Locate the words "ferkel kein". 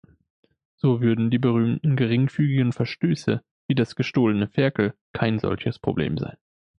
4.47-5.37